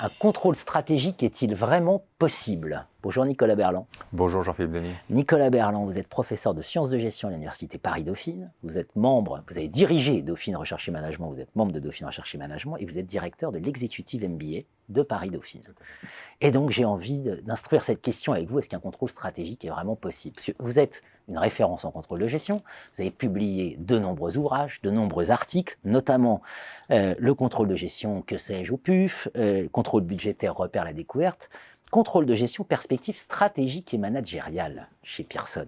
un 0.00 0.08
contrôle 0.08 0.56
stratégique 0.56 1.22
est-il 1.22 1.54
vraiment 1.54 2.04
possible 2.18 2.86
Bonjour 3.00 3.24
Nicolas 3.24 3.54
Berland. 3.54 3.86
Bonjour 4.12 4.42
Jean-Philippe 4.42 4.72
Denis. 4.72 4.92
Nicolas 5.08 5.50
Berland, 5.50 5.84
vous 5.84 6.00
êtes 6.00 6.08
professeur 6.08 6.52
de 6.52 6.62
sciences 6.62 6.90
de 6.90 6.98
gestion 6.98 7.28
à 7.28 7.30
l'Université 7.30 7.78
Paris-Dauphine. 7.78 8.50
Vous 8.64 8.76
êtes 8.76 8.96
membre, 8.96 9.44
vous 9.48 9.56
avez 9.56 9.68
dirigé 9.68 10.20
Dauphine 10.20 10.56
Recherche 10.56 10.88
et 10.88 10.90
Management, 10.90 11.28
vous 11.30 11.40
êtes 11.40 11.54
membre 11.54 11.70
de 11.70 11.78
Dauphine 11.78 12.08
Recherche 12.08 12.34
et 12.34 12.38
Management 12.38 12.76
et 12.80 12.86
vous 12.86 12.98
êtes 12.98 13.06
directeur 13.06 13.52
de 13.52 13.60
l'exécutive 13.60 14.28
MBA 14.28 14.62
de 14.88 15.02
Paris-Dauphine. 15.02 15.62
Et 16.40 16.50
donc 16.50 16.70
j'ai 16.70 16.84
envie 16.84 17.22
d'instruire 17.44 17.84
cette 17.84 18.02
question 18.02 18.32
avec 18.32 18.50
vous, 18.50 18.58
est-ce 18.58 18.68
qu'un 18.68 18.80
contrôle 18.80 19.10
stratégique 19.10 19.64
est 19.64 19.70
vraiment 19.70 19.94
possible? 19.94 20.34
Parce 20.34 20.46
que 20.46 20.52
vous 20.58 20.80
êtes 20.80 21.02
une 21.28 21.38
référence 21.38 21.84
en 21.84 21.92
contrôle 21.92 22.18
de 22.18 22.26
gestion, 22.26 22.62
vous 22.94 23.02
avez 23.02 23.10
publié 23.12 23.76
de 23.78 23.98
nombreux 23.98 24.38
ouvrages, 24.38 24.80
de 24.82 24.90
nombreux 24.90 25.30
articles, 25.30 25.78
notamment 25.84 26.40
euh, 26.90 27.14
le 27.18 27.34
contrôle 27.34 27.68
de 27.68 27.76
gestion, 27.76 28.22
que 28.22 28.38
sais-je, 28.38 28.72
au 28.72 28.78
PUF, 28.78 29.28
euh, 29.36 29.68
contrôle 29.68 30.02
budgétaire, 30.02 30.56
repère 30.56 30.84
la 30.84 30.94
découverte, 30.94 31.50
contrôle 31.90 32.26
de 32.26 32.34
gestion, 32.34 32.64
perspective 32.64 33.16
stratégique 33.16 33.94
et 33.94 33.98
managériale 33.98 34.88
chez 35.02 35.24
Pearson. 35.24 35.66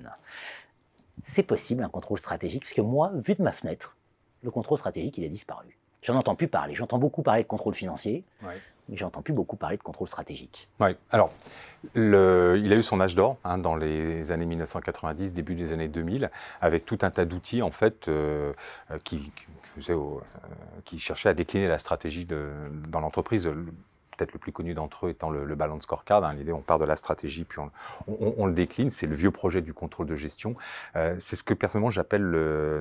C'est 1.23 1.43
possible 1.43 1.83
un 1.83 1.89
contrôle 1.89 2.19
stratégique, 2.19 2.63
parce 2.63 2.73
que 2.73 2.81
moi, 2.81 3.13
vu 3.15 3.35
de 3.35 3.43
ma 3.43 3.53
fenêtre, 3.53 3.97
le 4.43 4.51
contrôle 4.51 4.79
stratégique, 4.79 5.19
il 5.19 5.25
a 5.25 5.29
disparu. 5.29 5.77
J'en 6.03 6.15
entends 6.15 6.35
plus 6.35 6.49
parler. 6.49 6.75
J'entends 6.75 6.99
beaucoup 6.99 7.23
parler 7.23 7.43
de 7.43 7.49
contrôle 7.49 7.75
financier, 7.75 8.25
mais 8.43 8.97
j'entends 8.97 9.21
plus 9.21 9.35
beaucoup 9.35 9.57
parler 9.57 9.77
de 9.77 9.83
contrôle 9.83 10.09
stratégique. 10.09 10.69
Oui, 10.81 10.97
alors, 11.11 11.31
le, 11.95 12.59
il 12.63 12.73
a 12.73 12.77
eu 12.77 12.83
son 12.83 13.01
âge 13.01 13.15
d'or 13.15 13.37
hein, 13.45 13.59
dans 13.59 13.77
les 13.77 14.33
années 14.33 14.47
1990, 14.47 15.35
début 15.35 15.55
des 15.55 15.75
années 15.75 15.89
2000, 15.89 16.31
avec 16.63 16.87
tout 16.87 16.99
un 17.03 17.11
tas 17.11 17.27
d'outils, 17.27 17.61
en 17.61 17.71
fait, 17.71 18.09
euh, 18.09 18.55
qui, 19.05 19.31
qui, 19.77 19.93
euh, 19.93 19.97
qui, 20.87 20.99
cherchaient 20.99 21.29
à 21.29 21.35
décliner 21.35 21.69
la 21.69 21.79
stratégie 21.79 22.25
de, 22.25 22.49
dans 22.89 23.01
l'entreprise 23.01 23.51
peut-être 24.21 24.35
le 24.35 24.39
plus 24.39 24.53
connu 24.53 24.75
d'entre 24.75 25.07
eux 25.07 25.11
étant 25.11 25.31
le, 25.31 25.45
le 25.45 25.55
balance 25.55 25.83
scorecard. 25.83 26.23
Hein. 26.25 26.35
L'idée, 26.35 26.53
on 26.53 26.61
part 26.61 26.79
de 26.79 26.85
la 26.85 26.97
stratégie, 26.97 27.45
puis 27.45 27.59
on, 28.07 28.47
le 28.47 28.53
décline. 28.53 28.91
C'est 28.91 29.07
le 29.07 29.15
vieux 29.15 29.31
projet 29.31 29.63
du 29.63 29.73
contrôle 29.73 30.07
de 30.07 30.15
gestion. 30.15 30.57
Euh, 30.97 31.17
c'est 31.19 31.37
ce 31.37 31.43
que 31.43 31.55
personnellement 31.55 31.91
j'appelle, 31.91 32.23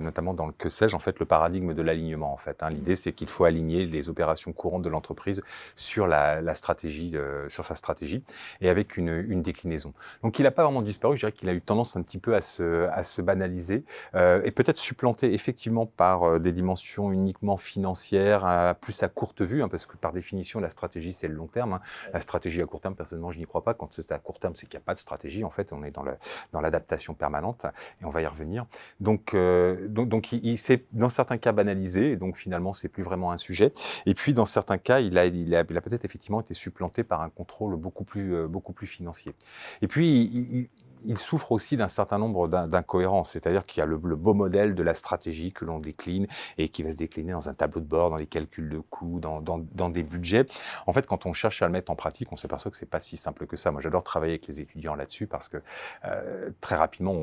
notamment 0.01 0.33
dans 0.33 0.47
le 0.47 0.51
que 0.51 0.69
sais-je, 0.69 0.95
en 0.95 0.99
fait, 0.99 1.19
le 1.19 1.25
paradigme 1.25 1.73
de 1.73 1.81
l'alignement. 1.81 2.33
En 2.33 2.37
fait, 2.37 2.61
hein. 2.61 2.69
l'idée, 2.69 2.95
c'est 2.95 3.13
qu'il 3.13 3.29
faut 3.29 3.45
aligner 3.45 3.85
les 3.85 4.09
opérations 4.09 4.51
courantes 4.51 4.81
de 4.81 4.89
l'entreprise 4.89 5.41
sur 5.75 6.07
la, 6.07 6.41
euh, 6.41 7.49
sur 7.49 7.63
sa 7.63 7.75
stratégie, 7.75 8.23
et 8.61 8.69
avec 8.69 8.97
une, 8.97 9.41
déclinaison. 9.41 9.93
Donc, 10.21 10.37
il 10.39 10.43
n'a 10.43 10.51
pas 10.51 10.63
vraiment 10.63 10.81
disparu. 10.81 11.15
Je 11.15 11.21
dirais 11.21 11.31
qu'il 11.31 11.47
a 11.47 11.53
eu 11.53 11.61
tendance 11.61 11.95
un 11.95 12.01
petit 12.01 12.17
peu 12.17 12.35
à 12.35 12.41
se, 12.41 12.87
à 12.89 13.05
se 13.05 13.21
banaliser 13.21 13.85
euh, 14.15 14.41
et 14.43 14.51
peut-être 14.51 14.77
supplanté 14.77 15.33
effectivement 15.33 15.85
par 15.85 16.39
des 16.39 16.51
dimensions 16.51 17.13
uniquement 17.13 17.55
financières, 17.55 18.75
plus 18.81 19.01
à 19.03 19.07
courte 19.07 19.41
vue, 19.41 19.63
hein, 19.63 19.69
parce 19.69 19.85
que 19.85 19.95
par 19.95 20.11
définition, 20.11 20.59
la 20.59 20.69
stratégie, 20.69 21.13
c'est 21.13 21.28
le 21.29 21.35
long 21.35 21.47
terme. 21.47 21.73
Hein. 21.73 21.81
La 22.13 22.21
stratégie 22.21 22.61
à 22.61 22.65
court 22.65 22.81
terme, 22.81 22.95
personnellement, 22.95 23.31
je 23.31 23.39
n'y 23.39 23.45
crois 23.45 23.63
pas. 23.63 23.73
Quand 23.73 23.91
c'est 23.93 24.11
à 24.11 24.19
court 24.19 24.39
terme, 24.39 24.55
c'est 24.55 24.67
qu'il 24.67 24.77
n'y 24.77 24.83
a 24.83 24.85
pas 24.85 24.93
de 24.93 24.99
stratégie. 24.99 25.43
En 25.43 25.49
fait, 25.49 25.73
on 25.73 25.83
est 25.83 25.91
dans, 25.91 26.03
le, 26.03 26.15
dans 26.51 26.61
l'adaptation 26.61 27.13
permanente 27.13 27.65
et 28.01 28.05
on 28.05 28.09
va 28.09 28.21
y 28.21 28.27
revenir. 28.27 28.65
Donc, 28.99 29.33
euh, 29.33 29.87
donc, 29.87 30.09
donc, 30.09 30.31
il, 30.31 30.57
s'est 30.57 30.85
dans 30.91 31.09
certains 31.09 31.37
cas 31.37 31.51
banalisé. 31.51 32.11
Et 32.11 32.15
donc, 32.17 32.37
finalement, 32.37 32.73
c'est 32.73 32.89
plus 32.89 33.03
vraiment 33.03 33.31
un 33.31 33.37
sujet. 33.37 33.73
Et 34.05 34.13
puis, 34.13 34.33
dans 34.33 34.45
certains 34.45 34.77
cas, 34.77 34.99
il 34.99 35.17
a, 35.17 35.25
il 35.25 35.55
a, 35.55 35.63
peut-être 35.63 36.05
effectivement 36.05 36.41
été 36.41 36.53
supplanté 36.53 37.03
par 37.03 37.21
un 37.21 37.29
contrôle 37.29 37.75
beaucoup 37.75 38.03
plus, 38.03 38.35
euh, 38.35 38.47
beaucoup 38.47 38.73
plus 38.73 38.87
financier. 38.87 39.33
Et 39.81 39.87
puis, 39.87 40.21
il, 40.21 40.69
il 41.05 41.17
souffre 41.17 41.51
aussi 41.51 41.77
d'un 41.77 41.87
certain 41.87 42.17
nombre 42.17 42.47
d'incohérences, 42.47 43.31
c'est-à-dire 43.31 43.65
qu'il 43.65 43.81
y 43.81 43.83
a 43.83 43.85
le, 43.85 43.97
beau 43.97 44.33
modèle 44.33 44.75
de 44.75 44.83
la 44.83 44.93
stratégie 44.93 45.51
que 45.51 45.65
l'on 45.65 45.79
décline 45.79 46.27
et 46.57 46.69
qui 46.69 46.83
va 46.83 46.91
se 46.91 46.97
décliner 46.97 47.31
dans 47.31 47.49
un 47.49 47.53
tableau 47.53 47.81
de 47.81 47.85
bord, 47.85 48.09
dans 48.09 48.17
des 48.17 48.25
calculs 48.25 48.69
de 48.69 48.79
coûts, 48.79 49.19
dans, 49.19 49.89
des 49.89 50.03
budgets. 50.03 50.45
En 50.87 50.93
fait, 50.93 51.05
quand 51.05 51.25
on 51.25 51.33
cherche 51.33 51.61
à 51.61 51.67
le 51.67 51.71
mettre 51.71 51.91
en 51.91 51.95
pratique, 51.95 52.31
on 52.31 52.35
s'aperçoit 52.35 52.71
que 52.71 52.77
c'est 52.77 52.85
pas 52.85 52.99
si 52.99 53.17
simple 53.17 53.47
que 53.47 53.55
ça. 53.55 53.71
Moi, 53.71 53.81
j'adore 53.81 54.03
travailler 54.03 54.33
avec 54.33 54.47
les 54.47 54.61
étudiants 54.61 54.95
là-dessus 54.95 55.27
parce 55.27 55.47
que 55.47 55.57
euh, 56.05 56.49
très 56.61 56.75
rapidement, 56.75 57.15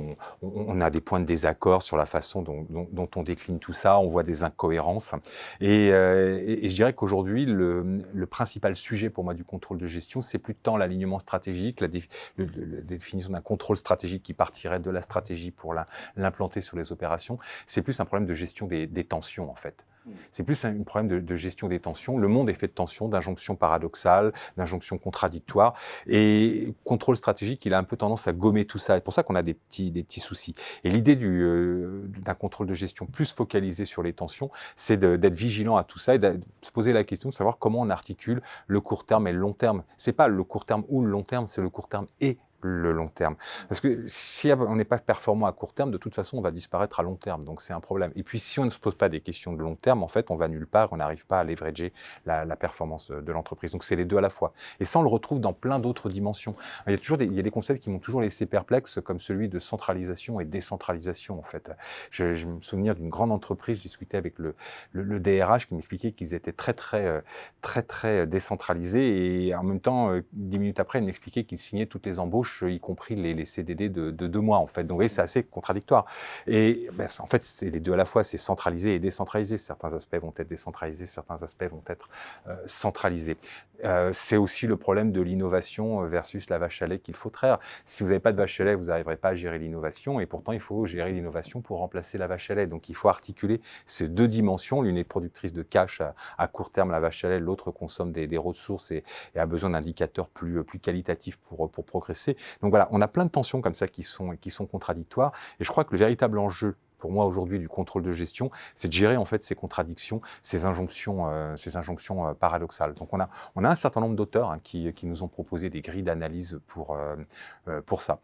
on, 0.42 0.80
a 0.80 0.90
des 0.90 1.00
points 1.00 1.20
de 1.20 1.24
désaccord 1.26 1.82
sur 1.82 1.96
la 1.96 2.06
façon 2.06 2.42
dont, 2.42 3.08
on 3.16 3.22
décline 3.22 3.58
tout 3.58 3.72
ça. 3.72 3.98
On 3.98 4.08
voit 4.08 4.22
des 4.22 4.44
incohérences. 4.44 5.14
Et, 5.60 5.92
euh, 5.92 6.58
je 6.62 6.74
dirais 6.74 6.92
qu'aujourd'hui, 6.92 7.46
le, 7.46 7.94
principal 8.30 8.74
sujet 8.74 9.08
pour 9.08 9.22
moi 9.22 9.34
du 9.34 9.44
contrôle 9.44 9.78
de 9.78 9.86
gestion, 9.86 10.20
c'est 10.20 10.38
plus 10.38 10.54
tant 10.54 10.76
l'alignement 10.76 11.20
stratégique, 11.20 11.80
la 11.80 11.88
définition 11.88 13.30
d'un 13.30 13.40
contrôle 13.40 13.65
stratégique 13.74 14.22
qui 14.22 14.34
partirait 14.34 14.80
de 14.80 14.90
la 14.90 15.00
stratégie 15.00 15.50
pour 15.50 15.74
l'implanter 16.16 16.60
sur 16.60 16.76
les 16.76 16.92
opérations. 16.92 17.38
C'est 17.66 17.82
plus 17.82 17.98
un 18.00 18.04
problème 18.04 18.26
de 18.26 18.34
gestion 18.34 18.66
des, 18.66 19.04
tensions, 19.04 19.50
en 19.50 19.54
fait. 19.54 19.84
Hmm. 20.04 20.12
C'est 20.30 20.44
plus 20.44 20.64
un 20.64 20.82
problème 20.82 21.22
de, 21.22 21.34
gestion 21.34 21.68
des 21.68 21.80
tensions. 21.80 22.18
Le 22.18 22.28
monde 22.28 22.48
est 22.48 22.54
fait 22.54 22.68
de 22.68 22.72
tensions, 22.72 23.08
d'injonctions 23.08 23.56
paradoxales, 23.56 24.32
d'injonctions 24.56 24.98
contradictoires. 24.98 25.74
Et 26.06 26.74
contrôle 26.84 27.16
stratégique, 27.16 27.64
il 27.66 27.74
a 27.74 27.78
un 27.78 27.84
peu 27.84 27.96
tendance 27.96 28.28
à 28.28 28.32
gommer 28.32 28.64
tout 28.64 28.78
ça. 28.78 28.94
C'est 28.94 29.04
pour 29.04 29.14
ça 29.14 29.22
qu'on 29.22 29.34
a 29.34 29.42
des 29.42 29.54
petits, 29.54 29.90
des 29.90 30.02
petits 30.02 30.20
soucis. 30.20 30.54
Et 30.84 30.90
l'idée 30.90 31.16
euh, 31.16 32.08
d'un 32.24 32.34
contrôle 32.34 32.66
de 32.66 32.74
gestion 32.74 33.06
plus 33.06 33.32
focalisé 33.32 33.84
sur 33.84 34.02
les 34.02 34.12
tensions, 34.12 34.50
c'est 34.76 34.96
d'être 34.96 35.34
vigilant 35.34 35.76
à 35.76 35.84
tout 35.84 35.98
ça 35.98 36.14
et 36.14 36.18
de 36.18 36.40
se 36.62 36.70
poser 36.70 36.92
la 36.92 37.04
question 37.04 37.28
de 37.28 37.34
savoir 37.34 37.58
comment 37.58 37.80
on 37.80 37.90
articule 37.90 38.42
le 38.66 38.80
court 38.80 39.04
terme 39.04 39.26
et 39.26 39.32
le 39.32 39.38
long 39.38 39.52
terme. 39.52 39.82
C'est 39.96 40.12
pas 40.12 40.28
le 40.28 40.44
court 40.44 40.64
terme 40.64 40.84
ou 40.88 41.02
le 41.02 41.10
long 41.10 41.22
terme, 41.22 41.46
c'est 41.46 41.60
le 41.60 41.70
court 41.70 41.88
terme 41.88 42.06
et 42.20 42.38
le 42.66 42.92
long 42.92 43.08
terme. 43.08 43.36
Parce 43.68 43.80
que 43.80 44.04
si 44.06 44.52
on 44.52 44.76
n'est 44.76 44.84
pas 44.84 44.98
performant 44.98 45.46
à 45.46 45.52
court 45.52 45.72
terme, 45.72 45.90
de 45.90 45.98
toute 45.98 46.14
façon, 46.14 46.38
on 46.38 46.40
va 46.40 46.50
disparaître 46.50 47.00
à 47.00 47.02
long 47.02 47.16
terme. 47.16 47.44
Donc 47.44 47.60
c'est 47.60 47.72
un 47.72 47.80
problème. 47.80 48.12
Et 48.16 48.22
puis 48.22 48.38
si 48.38 48.60
on 48.60 48.64
ne 48.64 48.70
se 48.70 48.78
pose 48.78 48.94
pas 48.94 49.08
des 49.08 49.20
questions 49.20 49.52
de 49.52 49.62
long 49.62 49.76
terme, 49.76 50.02
en 50.02 50.08
fait, 50.08 50.30
on 50.30 50.36
va 50.36 50.48
nulle 50.48 50.66
part, 50.66 50.92
on 50.92 50.96
n'arrive 50.96 51.26
pas 51.26 51.40
à 51.40 51.44
leverager 51.44 51.92
la, 52.24 52.44
la 52.44 52.56
performance 52.56 53.10
de, 53.10 53.32
l'entreprise. 53.32 53.72
Donc 53.72 53.84
c'est 53.84 53.96
les 53.96 54.04
deux 54.04 54.16
à 54.16 54.20
la 54.20 54.30
fois. 54.30 54.52
Et 54.80 54.84
ça, 54.84 54.98
on 54.98 55.02
le 55.02 55.08
retrouve 55.08 55.40
dans 55.40 55.52
plein 55.52 55.78
d'autres 55.78 56.08
dimensions. 56.08 56.54
Il 56.86 56.92
y 56.92 56.94
a 56.94 56.98
toujours 56.98 57.18
des, 57.18 57.26
il 57.26 57.34
y 57.34 57.38
a 57.38 57.42
des 57.42 57.50
concepts 57.50 57.82
qui 57.82 57.90
m'ont 57.90 57.98
toujours 57.98 58.20
laissé 58.20 58.46
perplexe, 58.46 59.00
comme 59.04 59.20
celui 59.20 59.48
de 59.48 59.58
centralisation 59.58 60.40
et 60.40 60.44
décentralisation, 60.44 61.38
en 61.38 61.42
fait. 61.42 61.70
Je, 62.10 62.46
me 62.46 62.60
souviens 62.60 62.94
d'une 62.94 63.08
grande 63.08 63.32
entreprise, 63.32 63.78
je 63.78 63.82
discutais 63.82 64.16
avec 64.16 64.38
le, 64.38 64.54
le, 64.92 65.20
DRH 65.20 65.66
qui 65.66 65.74
m'expliquait 65.74 66.12
qu'ils 66.12 66.34
étaient 66.34 66.52
très, 66.52 66.72
très, 66.72 67.06
euh, 67.06 67.20
très, 67.60 67.82
très 67.82 68.26
décentralisés. 68.26 69.46
Et 69.46 69.54
en 69.54 69.62
même 69.62 69.80
temps, 69.80 70.10
euh, 70.10 70.24
dix 70.32 70.58
minutes 70.58 70.80
après, 70.80 71.00
il 71.00 71.04
m'expliquait 71.04 71.44
qu'ils 71.44 71.58
signaient 71.58 71.86
toutes 71.86 72.06
les 72.06 72.18
embauches 72.18 72.55
y 72.62 72.80
compris 72.80 73.14
les, 73.14 73.44
CDD 73.44 73.88
de, 73.88 74.10
deux 74.10 74.40
mois, 74.40 74.58
en 74.58 74.66
fait. 74.66 74.82
Donc, 74.82 74.90
vous 74.90 74.96
voyez, 74.96 75.08
c'est 75.08 75.22
assez 75.22 75.42
contradictoire. 75.42 76.06
Et 76.46 76.88
ben, 76.94 77.08
en 77.18 77.26
fait, 77.26 77.42
c'est 77.42 77.70
les 77.70 77.80
deux 77.80 77.92
à 77.92 77.96
la 77.96 78.04
fois, 78.04 78.24
c'est 78.24 78.38
centralisé 78.38 78.94
et 78.94 78.98
décentralisé. 78.98 79.58
Certains 79.58 79.94
aspects 79.94 80.16
vont 80.16 80.32
être 80.36 80.48
décentralisés, 80.48 81.06
certains 81.06 81.42
aspects 81.42 81.64
vont 81.64 81.82
être 81.88 82.08
euh, 82.48 82.56
centralisés. 82.66 83.36
Euh, 83.84 84.10
c'est 84.12 84.36
aussi 84.36 84.66
le 84.66 84.76
problème 84.76 85.12
de 85.12 85.20
l'innovation 85.20 86.02
versus 86.06 86.48
la 86.48 86.58
vache 86.58 86.82
à 86.82 86.86
lait 86.86 86.98
qu'il 86.98 87.14
faut 87.14 87.30
traire. 87.30 87.58
Si 87.84 88.02
vous 88.02 88.08
n'avez 88.08 88.20
pas 88.20 88.32
de 88.32 88.38
vache 88.38 88.60
à 88.60 88.64
lait, 88.64 88.74
vous 88.74 88.86
n'arriverez 88.86 89.16
pas 89.16 89.30
à 89.30 89.34
gérer 89.34 89.58
l'innovation, 89.58 90.20
et 90.20 90.26
pourtant, 90.26 90.52
il 90.52 90.60
faut 90.60 90.86
gérer 90.86 91.12
l'innovation 91.12 91.60
pour 91.60 91.78
remplacer 91.78 92.18
la 92.18 92.26
vache 92.26 92.50
à 92.50 92.54
lait. 92.54 92.66
Donc, 92.66 92.88
il 92.88 92.94
faut 92.94 93.08
articuler 93.08 93.60
ces 93.84 94.08
deux 94.08 94.28
dimensions. 94.28 94.82
L'une 94.82 94.96
est 94.96 95.04
productrice 95.04 95.52
de 95.52 95.62
cash 95.62 96.02
à, 96.38 96.48
court 96.48 96.70
terme, 96.70 96.90
la 96.90 97.00
vache 97.00 97.24
à 97.24 97.28
lait, 97.28 97.40
l'autre 97.40 97.70
consomme 97.70 98.12
des, 98.12 98.36
ressources 98.36 98.90
et, 98.90 99.02
a 99.34 99.46
besoin 99.46 99.70
d'indicateurs 99.70 100.28
plus, 100.28 100.64
qualitatifs 100.80 101.36
pour 101.36 101.70
progresser. 101.70 102.36
Donc 102.62 102.70
voilà, 102.70 102.88
on 102.90 103.00
a 103.00 103.08
plein 103.08 103.24
de 103.24 103.30
tensions 103.30 103.60
comme 103.60 103.74
ça 103.74 103.88
qui 103.88 104.02
sont, 104.02 104.36
qui 104.36 104.50
sont 104.50 104.66
contradictoires. 104.66 105.32
Et 105.60 105.64
je 105.64 105.70
crois 105.70 105.84
que 105.84 105.92
le 105.92 105.98
véritable 105.98 106.38
enjeu 106.38 106.76
pour 106.98 107.10
moi 107.10 107.26
aujourd'hui 107.26 107.58
du 107.58 107.68
contrôle 107.68 108.02
de 108.02 108.12
gestion, 108.12 108.50
c'est 108.74 108.88
de 108.88 108.92
gérer 108.92 109.16
en 109.16 109.24
fait 109.24 109.42
ces 109.42 109.54
contradictions, 109.54 110.20
ces 110.42 110.64
injonctions, 110.64 111.28
euh, 111.28 111.56
ces 111.56 111.76
injonctions 111.76 112.26
euh, 112.26 112.34
paradoxales. 112.34 112.94
Donc 112.94 113.12
on 113.12 113.20
a, 113.20 113.28
on 113.54 113.64
a 113.64 113.68
un 113.68 113.74
certain 113.74 114.00
nombre 114.00 114.16
d'auteurs 114.16 114.50
hein, 114.50 114.58
qui, 114.62 114.92
qui, 114.94 115.06
nous 115.06 115.22
ont 115.22 115.28
proposé 115.28 115.70
des 115.70 115.82
grilles 115.82 116.02
d'analyse 116.02 116.58
pour, 116.66 116.96
euh, 116.96 117.80
pour 117.82 118.02
ça. 118.02 118.20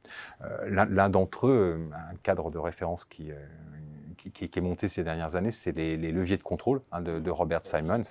L'un 0.67 1.08
d'entre 1.08 1.47
eux, 1.47 1.88
un 1.93 2.17
cadre 2.23 2.50
de 2.50 2.58
référence 2.58 3.05
qui, 3.05 3.31
qui, 4.17 4.44
est 4.44 4.61
monté 4.61 4.88
ces 4.88 5.05
dernières 5.05 5.37
années, 5.37 5.53
c'est 5.53 5.73
les, 5.73 5.97
leviers 5.97 6.37
de 6.37 6.43
contrôle 6.43 6.82
hein, 6.93 7.00
de, 7.00 7.31
Robert 7.31 7.64
Simons. 7.64 8.03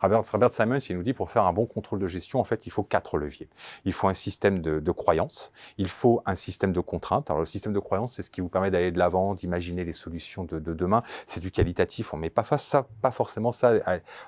Robert, 0.00 0.22
Robert, 0.30 0.52
Simons, 0.52 0.78
il 0.78 0.96
nous 0.96 1.02
dit 1.02 1.12
pour 1.12 1.30
faire 1.30 1.44
un 1.44 1.52
bon 1.52 1.66
contrôle 1.66 1.98
de 1.98 2.06
gestion, 2.06 2.40
en 2.40 2.44
fait, 2.44 2.66
il 2.66 2.70
faut 2.70 2.82
quatre 2.82 3.18
leviers. 3.18 3.48
Il 3.84 3.92
faut 3.92 4.08
un 4.08 4.14
système 4.14 4.60
de, 4.60 4.80
de 4.80 4.92
croyance, 4.92 5.52
il 5.76 5.88
faut 5.88 6.22
un 6.26 6.34
système 6.34 6.72
de 6.72 6.80
contraintes. 6.80 7.30
Alors 7.30 7.40
le 7.40 7.46
système 7.46 7.72
de 7.72 7.78
croyance, 7.78 8.14
c'est 8.14 8.22
ce 8.22 8.30
qui 8.30 8.40
vous 8.40 8.48
permet 8.48 8.70
d'aller 8.70 8.90
de 8.90 8.98
l'avant, 8.98 9.34
d'imaginer 9.34 9.84
les 9.84 9.92
solutions 9.92 10.44
de, 10.44 10.58
demain. 10.58 11.02
C'est 11.26 11.40
du 11.40 11.50
qualitatif. 11.50 12.14
On 12.14 12.16
met 12.16 12.30
pas 12.30 12.44
face 12.44 12.64
ça, 12.64 12.86
pas 13.02 13.10
forcément 13.10 13.52
ça. 13.52 13.72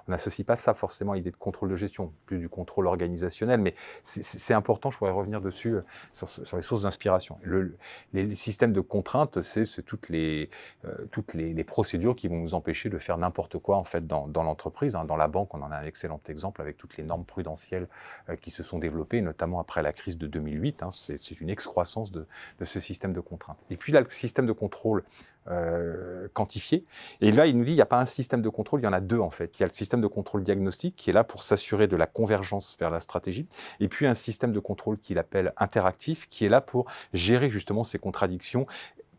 On 0.07 0.13
n'associe 0.13 0.47
pas 0.47 0.57
ça 0.57 0.75
forcément 0.75 1.13
à 1.13 1.17
l'idée 1.17 1.31
de 1.31 1.37
contrôle 1.37 1.71
de 1.71 1.77
gestion, 1.77 2.13
plus 2.27 2.39
du 2.39 2.49
contrôle 2.49 2.87
organisationnel. 2.87 3.61
Mais 3.61 3.75
c'est 4.03 4.55
important. 4.55 4.91
Je 4.91 4.99
pourrais 4.99 5.11
revenir 5.11 5.41
dessus 5.41 5.75
euh, 5.75 5.85
sur, 6.13 6.29
sur 6.29 6.57
les 6.57 6.63
sources 6.63 6.83
d'inspiration. 6.83 7.39
Le, 7.43 7.77
les, 8.13 8.35
systèmes 8.35 8.73
de 8.73 8.81
contraintes, 8.81 9.41
c'est 9.43 9.65
toutes 9.85 10.09
les 10.09 10.51
euh, 10.85 11.07
toutes 11.11 11.20
toutes 11.21 11.35
les, 11.35 11.65
procédures 11.65 12.17
qui 12.17 12.29
vont 12.29 12.39
nous 12.39 12.55
empêcher 12.55 12.89
de 12.89 12.99
faire 12.99 13.19
n'importe 13.19 13.59
quoi 13.59 13.77
en 13.77 13.85
fait 13.85 14.07
dans, 14.07 14.27
l'entreprise. 14.27 14.97
Hein. 14.97 15.05
Dans 15.05 15.17
la 15.17 15.29
banque, 15.29 15.55
on 15.55 15.63
en 15.63 15.71
a 15.71 15.77
un 15.77 15.83
excellent 15.83 16.21
exemple 16.29 16.63
avec 16.63 16.79
toutes 16.79 16.97
les 16.97 17.05
normes 17.05 17.25
prudentielles 17.25 17.89
euh, 18.29 18.37
qui 18.37 18.51
se 18.51 18.63
sont 18.63 18.79
développées, 18.79 19.21
notamment 19.21 19.61
après 19.61 19.83
la 19.83 19.93
crise 19.93 20.17
de 20.17 20.27
2008. 20.27 20.83
Hein. 20.83 20.91
C'est 20.91 21.41
une 21.41 21.51
excroissance 21.51 22.11
de, 22.11 22.27
ce 22.63 22.81
système 22.81 23.13
de 23.13 23.21
contraintes. 23.21 23.59
Et 23.69 23.77
puis 23.77 23.93
là, 23.93 24.01
le 24.01 24.09
système 24.09 24.47
de 24.47 24.53
contrôle 24.53 25.05
euh, 25.49 26.29
quantifié. 26.35 26.85
Et 27.21 27.33
là, 27.33 27.47
il 27.47 27.57
nous 27.57 27.65
dit 27.65 27.73
il 27.73 27.77
n'y 27.77 27.81
a 27.81 27.87
pas 27.87 27.99
un 27.99 28.07
système 28.07 28.43
de 28.43 28.49
contrôle, 28.49 28.81
il 28.81 28.85
y 28.85 28.87
en 28.87 28.93
a 28.93 29.01
deux 29.01 29.19
en 29.19 29.31
fait. 29.31 29.59
Il 29.59 29.61
y 29.61 29.65
a 29.65 29.67
le 29.67 29.73
système 29.73 30.01
de 30.01 30.07
contrôle 30.07 30.43
diagnostique 30.43 30.97
qui 30.97 31.11
est 31.11 31.13
là 31.13 31.25
pour 31.25 31.43
s'assurer 31.43 31.87
de 31.87 31.97
la 31.97 32.07
convergence 32.07 32.77
vers 32.79 32.91
la 32.91 33.01
stratégie, 33.01 33.49
et 33.81 33.89
puis 33.89 34.07
un 34.07 34.15
système 34.15 34.53
de 34.53 34.61
contrôle 34.61 34.99
qu'il 34.99 35.19
appelle 35.19 35.53
interactif 35.57 36.29
qui 36.29 36.45
est 36.45 36.51
là 36.51 36.61
pour 36.61 36.87
gérer 37.15 37.49
justement 37.49 37.85
ces 37.85 37.99
contradictions 37.99 38.67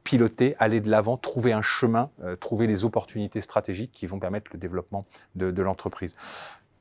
piloter, 0.03 0.55
aller 0.59 0.81
de 0.81 0.89
l'avant, 0.89 1.17
trouver 1.17 1.53
un 1.53 1.61
chemin, 1.61 2.09
euh, 2.23 2.35
trouver 2.35 2.67
les 2.67 2.83
opportunités 2.83 3.41
stratégiques 3.41 3.91
qui 3.91 4.05
vont 4.05 4.19
permettre 4.19 4.51
le 4.53 4.59
développement 4.59 5.05
de 5.35 5.61
l'entreprise. 5.61 6.15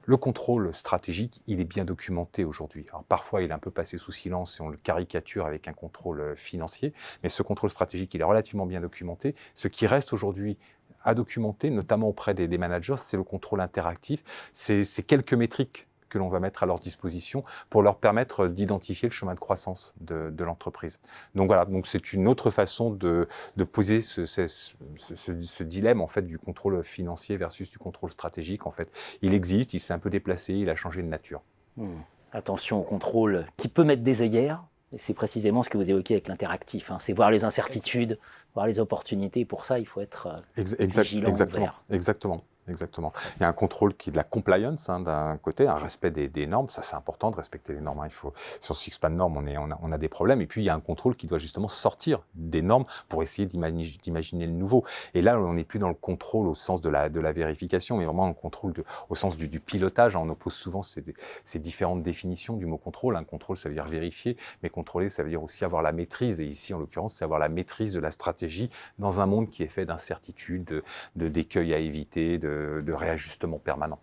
Le 0.07 0.17
contrôle 0.17 0.75
stratégique, 0.75 1.41
il 1.47 1.61
est 1.61 1.65
bien 1.65 1.85
documenté 1.85 2.45
aujourd'hui. 2.45 2.87
parfois, 3.09 3.43
il 3.43 3.51
est 3.51 3.55
un 3.55 3.59
peu 3.59 3.71
passé 3.71 3.99
sous 3.99 4.13
silence 4.13 4.59
et 4.59 4.63
on 4.63 4.69
le 4.69 4.77
caricature 4.77 5.47
avec 5.47 5.69
un 5.69 5.73
contrôle 5.73 6.21
euh, 6.21 6.35
financier, 6.35 6.93
mais 7.23 7.29
ce 7.29 7.43
contrôle 7.43 7.71
stratégique, 7.71 8.15
il 8.15 8.21
est 8.21 8.25
relativement 8.25 8.67
bien 8.67 8.81
documenté. 8.81 9.35
Ce 9.55 9.69
qui 9.69 9.87
reste 9.87 10.13
aujourd'hui 10.13 10.59
à 11.05 11.15
documenter, 11.15 11.71
notamment 11.71 12.09
auprès 12.09 12.35
des 12.35 12.59
managers, 12.59 12.97
c'est 12.99 13.17
le 13.17 13.23
contrôle 13.23 13.61
interactif. 13.61 14.23
C'est 14.53 15.07
quelques 15.07 15.33
métriques 15.33 15.87
que 16.11 16.19
l'on 16.19 16.29
va 16.29 16.41
mettre 16.41 16.63
à 16.63 16.67
leur 16.67 16.79
disposition 16.79 17.45
pour 17.71 17.83
leur 17.83 17.97
permettre 17.97 18.49
d'identifier 18.49 19.09
le 19.09 19.15
chemin 19.15 19.35
de 19.35 19.41
croissance 19.41 19.95
de, 20.01 20.45
l'entreprise. 20.45 21.01
Donc 21.35 21.47
voilà, 21.47 21.65
donc 21.65 21.87
c'est 21.87 22.13
une 22.13 22.29
autre 22.29 22.51
façon 22.51 22.91
de, 22.91 23.27
poser 23.73 24.03
ce, 24.03 24.27
ce, 24.27 25.63
dilemme 25.63 26.01
en 26.01 26.07
fait 26.07 26.23
du 26.23 26.39
contrôle 26.39 26.83
financier 26.83 27.37
versus 27.37 27.71
du 27.71 27.79
contrôle 27.79 28.11
stratégique. 28.11 28.67
En 28.67 28.71
fait, 28.71 28.91
il 29.23 29.33
existe, 29.33 29.75
il 29.75 29.81
s'est 29.81 29.95
un 29.95 29.99
peu 29.99 30.11
déplacé, 30.11 30.55
il 30.55 30.69
a 30.69 30.75
changé 30.75 31.03
de 31.03 31.09
nature. 31.09 31.43
Hmm. 31.77 32.01
Attention 32.33 32.81
au 32.81 32.83
contrôle 32.83 33.47
qui 33.57 33.69
peut 33.69 33.85
mettre 33.85 34.03
des 34.03 34.23
œillères. 34.23 34.65
Et 34.93 34.99
c'est 34.99 35.15
précisément 35.15 35.63
ce 35.63 35.71
que 35.71 35.79
vous 35.79 35.89
évoquez 35.89 36.15
avec 36.15 36.27
l'interactif. 36.27 36.91
Hein. 36.91 36.99
C'est 36.99 37.13
voir 37.13 37.31
les 37.31 37.45
incertitudes, 37.45 38.19
voir 38.55 38.67
les 38.67 38.81
opportunités. 38.81 39.45
Pour 39.45 39.65
ça, 39.65 39.79
il 39.79 39.87
faut 39.87 40.01
être 40.01 40.27
euh, 40.27 40.63
vigilant, 41.03 41.29
exactement, 41.29 41.71
exactement. 41.91 42.45
Exactement. 42.71 43.13
Il 43.37 43.43
y 43.43 43.45
a 43.45 43.49
un 43.49 43.53
contrôle 43.53 43.95
qui 43.95 44.11
est 44.11 44.13
de 44.13 44.17
la 44.17 44.25
compliance 44.25 44.89
hein, 44.89 45.01
d'un 45.01 45.37
côté, 45.39 45.67
un 45.67 45.75
respect 45.75 46.11
des, 46.11 46.47
normes. 46.47 46.69
Ça, 46.69 46.83
c'est 46.83 46.97
important 46.97 47.31
de 47.31 47.37
respecter 47.37 47.73
les 47.73 47.81
normes. 47.81 48.01
Hein. 48.01 48.07
Il 48.07 48.13
faut, 48.13 48.33
si 48.61 48.71
on 48.71 48.75
ne 48.75 48.79
fixe 48.79 48.99
pas 48.99 49.09
de 49.09 49.15
normes, 49.15 49.37
on, 49.37 49.47
est, 49.47 49.57
on, 49.59 49.93
a, 49.93 49.99
des 49.99 50.09
problèmes. 50.09 50.41
Et 50.41 50.47
puis, 50.47 50.63
il 50.63 50.65
y 50.65 50.71
a 50.71 50.75
un 50.75 50.81
contrôle 50.81 51.17
qui 51.17 51.27
doit 51.27 51.39
justement 51.39 51.69
sortir 51.69 52.21
des 52.35 52.63
normes 52.63 52.85
pour 53.09 53.23
essayer 53.23 53.47
d'imaginer 53.47 54.47
le 54.47 54.53
nouveau. 54.53 54.85
Et 55.15 55.23
là, 55.23 55.39
on 55.39 55.55
n'est 55.55 55.65
plus 55.65 55.79
dans 55.79 55.89
le 55.89 55.95
contrôle 55.95 56.47
au 56.47 56.55
sens 56.55 56.81
de 56.81 56.89
la, 56.89 57.09
de 57.09 57.21
la 57.21 57.33
vérification, 57.33 57.97
mais 57.97 58.05
vraiment 58.05 58.27
un 58.27 58.33
contrôle 58.33 58.73
au 59.09 59.15
sens 59.15 59.37
du, 59.37 59.49
pilotage. 59.61 60.17
On 60.17 60.29
oppose 60.29 60.55
souvent 60.55 60.83
ces, 60.83 61.05
ces, 61.45 61.59
différentes 61.59 62.03
définitions 62.03 62.57
du 62.57 62.67
mot 62.67 62.79
contrôle. 62.79 63.17
Un 63.17 63.25
contrôle, 63.25 63.57
ça 63.57 63.69
veut 63.69 63.75
dire 63.75 63.85
vérifier, 63.85 64.37
mais 64.63 64.71
contrôler, 64.71 65.11
ça 65.11 65.23
veut 65.23 65.29
dire 65.29 65.43
aussi 65.43 65.65
avoir 65.65 65.83
la 65.83 65.93
maîtrise. 65.93 66.41
Et 66.41 66.47
ici, 66.47 66.73
en 66.73 66.79
l'occurrence, 66.79 67.15
c'est 67.15 67.25
avoir 67.25 67.41
la 67.41 67.49
maîtrise 67.49 67.93
de 67.93 68.01
la 68.01 68.11
stratégie 68.11 68.71
dans 68.99 69.21
un 69.21 69.27
monde 69.27 69.51
qui 69.51 69.63
est 69.63 69.69
fait 69.69 69.85
d'incertitudes, 69.85 70.83
de 71.17 71.29
d'écueils 71.31 71.73
à 71.75 71.79
éviter, 71.79 72.39
de 72.39 72.60
de, 72.83 72.93
réajustement 72.93 73.59
permanent. 73.59 73.99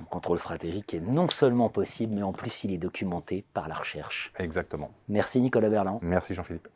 Un 0.00 0.04
contrôle 0.04 0.38
stratégique 0.38 0.94
est 0.94 1.00
non 1.00 1.28
seulement 1.28 1.68
possible, 1.68 2.14
mais 2.14 2.22
en 2.22 2.32
plus 2.32 2.64
il 2.64 2.72
est 2.72 2.78
documenté 2.78 3.44
par 3.52 3.68
la 3.68 3.74
recherche. 3.74 4.32
Exactement. 4.38 4.90
Merci 5.08 5.40
Nicolas 5.40 5.68
Berland. 5.68 5.98
Merci 6.02 6.34
Jean-Philippe. 6.34 6.68